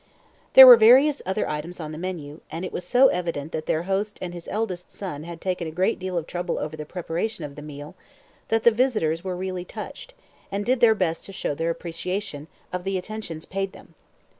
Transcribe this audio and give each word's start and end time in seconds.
There 0.53 0.65
were 0.65 0.77
various 0.77 1.21
other 1.27 1.47
items 1.47 1.79
on 1.79 1.91
the 1.91 1.97
menu, 1.99 2.41
and 2.49 2.65
it 2.65 2.73
was 2.73 2.83
so 2.83 3.09
evident 3.09 3.51
that 3.51 3.67
their 3.67 3.83
host 3.83 4.17
and 4.19 4.33
his 4.33 4.47
eldest 4.47 4.89
son 4.91 5.25
had 5.25 5.39
taken 5.39 5.67
a 5.67 5.71
great 5.71 5.99
deal 5.99 6.17
of 6.17 6.25
trouble 6.25 6.57
over 6.57 6.75
the 6.75 6.87
preparation 6.87 7.45
of 7.45 7.53
the 7.53 7.61
meal, 7.61 7.93
that 8.47 8.63
the 8.63 8.71
visitors 8.71 9.23
were 9.23 9.35
really 9.37 9.63
touched, 9.63 10.15
and 10.51 10.65
did 10.65 10.79
their 10.79 10.95
best 10.95 11.23
to 11.25 11.31
show 11.31 11.53
their 11.53 11.69
appreciation 11.69 12.47
of 12.73 12.83
the 12.83 12.97
attentions 12.97 13.45
paid 13.45 13.73
them. 13.73 13.93